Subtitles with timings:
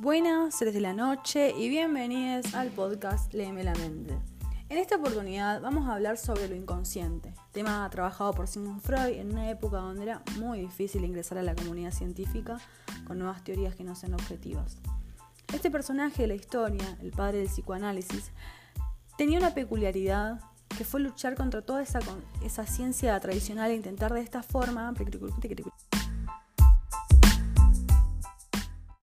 [0.00, 4.16] Buenas, seres de la noche y bienvenidos al podcast Léeme la mente.
[4.68, 9.32] En esta oportunidad vamos a hablar sobre lo inconsciente, tema trabajado por Sigmund Freud en
[9.32, 12.58] una época donde era muy difícil ingresar a la comunidad científica
[13.08, 14.76] con nuevas teorías que no sean objetivas.
[15.52, 18.30] Este personaje de la historia, el padre del psicoanálisis,
[19.16, 20.38] tenía una peculiaridad
[20.76, 21.98] que fue luchar contra toda esa,
[22.44, 24.94] esa ciencia tradicional e intentar de esta forma